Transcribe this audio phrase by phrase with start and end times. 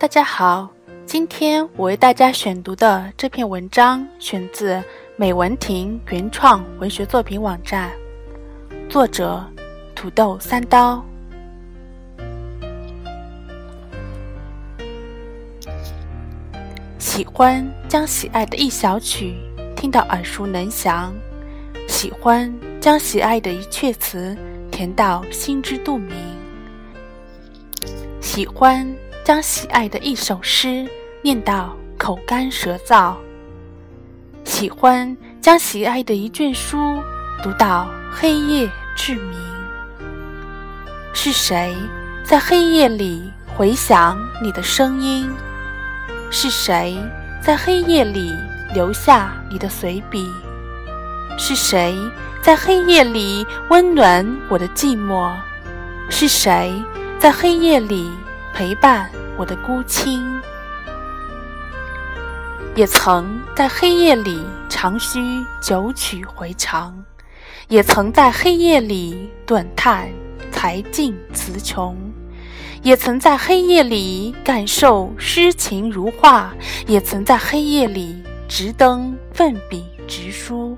[0.00, 0.70] 大家好，
[1.06, 4.80] 今天我为大家选读的这篇文章选自
[5.16, 7.90] 美文亭原创文学作品网站，
[8.88, 9.44] 作者
[9.96, 11.04] 土豆三刀。
[17.00, 19.34] 喜欢将喜爱的一小曲
[19.74, 21.12] 听到耳熟能详，
[21.88, 24.36] 喜欢将喜爱的一阙词
[24.70, 26.14] 填到心知肚明，
[28.20, 28.88] 喜欢。
[29.28, 30.88] 将喜爱的一首诗
[31.20, 33.14] 念到口干舌燥，
[34.42, 36.78] 喜欢将喜爱的一卷书
[37.42, 39.38] 读到黑夜至明。
[41.12, 41.76] 是谁
[42.24, 45.30] 在黑夜里回响你的声音？
[46.30, 46.96] 是谁
[47.42, 48.34] 在黑夜里
[48.72, 50.26] 留下你的随笔？
[51.36, 51.94] 是谁
[52.40, 55.34] 在黑夜里温暖我的寂寞？
[56.08, 56.82] 是谁
[57.18, 58.10] 在黑夜里
[58.58, 59.08] 陪伴？
[59.36, 60.20] 我的孤清，
[62.74, 65.20] 也曾在黑夜里长吁
[65.62, 66.92] 九曲回肠，
[67.68, 70.08] 也曾在黑夜里短叹
[70.50, 71.96] 才尽词穷，
[72.82, 76.52] 也曾在黑夜里感受诗情如画，
[76.88, 80.76] 也曾在黑夜里执灯奋笔直书。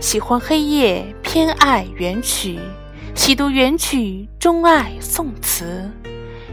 [0.00, 2.58] 喜欢黑夜，偏爱元曲。
[3.14, 5.88] 喜读元曲，钟爱宋词；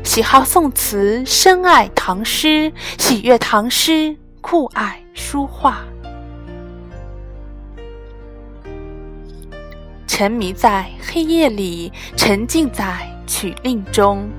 [0.04, 5.80] 喜好宋词，深爱唐诗；喜悦唐诗，酷爱书画。
[10.08, 14.30] 沉迷在黑夜里，沉浸在曲令中，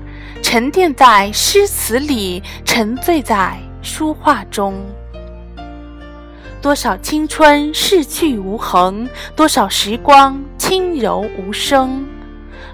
[0.41, 4.81] 沉淀在诗词里，沉醉在书画中。
[6.61, 12.05] 多少青春逝去无痕，多少时光轻柔无声。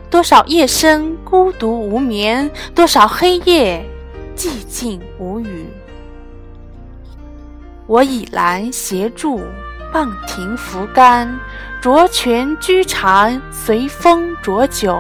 [0.10, 3.86] 多少夜深孤独无眠，多少黑夜
[4.36, 5.68] 寂静无语。
[7.86, 9.44] 我倚栏斜柱，
[9.94, 11.40] 傍亭扶竿，
[11.80, 14.98] 酌泉居茶，随风酌酒，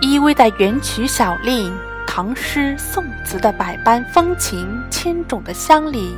[0.00, 1.72] 依偎在元曲小令、
[2.08, 6.16] 唐诗宋词的百般风情千种的乡里。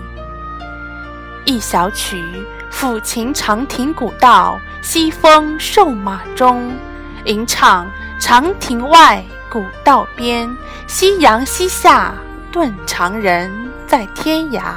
[1.46, 2.24] 一小曲，
[2.72, 6.76] 抚琴长亭古道，西风瘦马中，
[7.24, 10.54] 吟唱长亭外，古道边，
[10.88, 12.12] 夕阳西下，
[12.50, 13.48] 断肠人
[13.86, 14.74] 在天涯。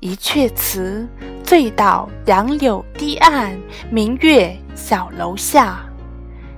[0.00, 1.08] 一阙词，
[1.42, 3.58] 醉倒杨柳堤岸，
[3.90, 5.78] 明月小楼下。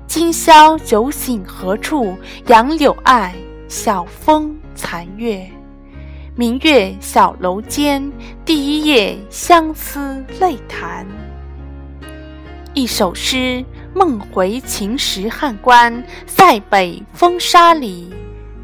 [0.09, 2.19] 今宵酒醒何处？
[2.49, 3.33] 杨柳岸，
[3.69, 5.49] 晓风残月。
[6.41, 8.11] 明月小楼间，
[8.47, 11.07] 第一夜相思泪弹。
[12.73, 13.63] 一首诗，
[13.95, 18.11] 梦回秦时汉关，塞北风沙里。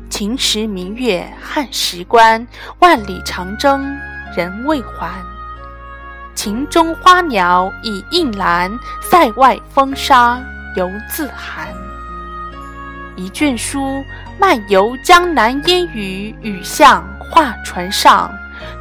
[0.09, 2.47] 秦时明月汉时关，
[2.79, 3.95] 万里长征
[4.35, 5.23] 人未还。
[6.35, 8.73] 秦中花鸟已映兰，
[9.03, 10.43] 塞外风沙
[10.77, 11.69] 犹自寒。
[13.17, 14.03] 一卷书，
[14.41, 17.07] 漫游江南烟雨，雨巷。
[17.31, 18.33] 画船上，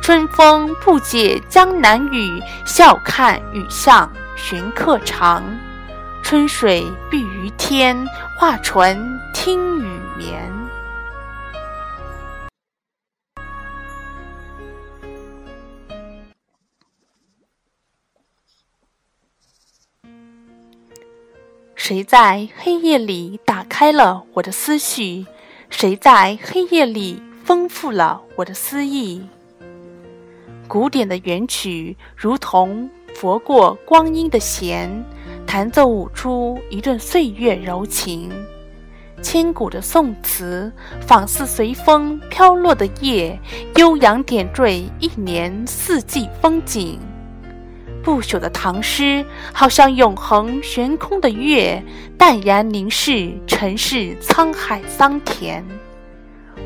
[0.01, 5.43] 春风不解江南雨，笑看雨巷寻客长。
[6.23, 8.07] 春水碧于天，
[8.37, 8.97] 画船
[9.33, 10.51] 听雨眠。
[21.75, 25.27] 谁在黑夜里打开了我的思绪？
[25.69, 27.21] 谁在黑夜里？
[27.45, 29.21] 丰富了我的诗意。
[30.67, 34.89] 古典的元曲如同拂过光阴的弦，
[35.45, 38.31] 弹奏舞出一段岁月柔情；
[39.21, 43.39] 千古的宋词仿似随风飘落的叶，
[43.75, 46.97] 悠扬点缀一年四季风景；
[48.03, 51.79] 不朽的唐诗好像永恒悬空的月，
[52.17, 55.63] 淡然凝视尘世沧海桑田。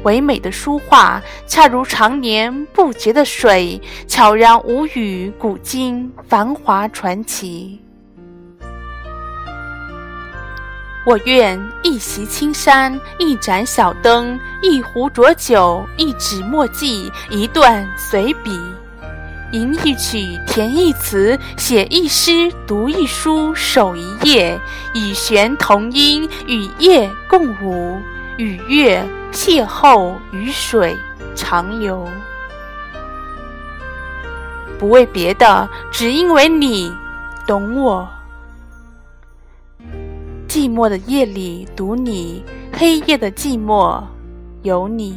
[0.03, 7.79] 唯美的书画，恰如常年不竭的水，悄然无语古今繁华传奇。
[11.05, 18.51] 我愿一袭青衫，一盏小灯，一壶浊酒，一纸墨迹，一段随笔，
[19.51, 24.59] 吟一曲，填一词，写一诗，读一书，守一夜，
[24.93, 27.97] 与弦同音，与夜共舞，
[28.39, 29.07] 雨月。
[29.31, 30.97] 邂逅雨水
[31.35, 32.03] 长流，
[34.79, 36.91] 不为别的，只因为你
[37.45, 38.09] 懂我。
[40.47, 42.43] 寂寞的夜里读你，
[42.73, 44.01] 黑夜的寂寞
[44.63, 45.15] 有你。